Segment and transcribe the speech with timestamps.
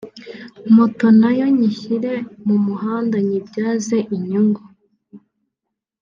[0.75, 2.13] moto nayo nyishyire
[2.47, 4.61] mu muhanda nyibyaze inyungu”